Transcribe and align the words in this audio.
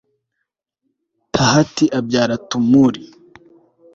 tahati 1.33 1.85
abyara 1.99 2.35
tumuri 2.49 3.03